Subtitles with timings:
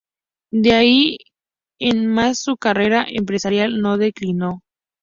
[0.51, 1.17] De ahí
[1.79, 4.63] en más su carrera empresarial no declinó.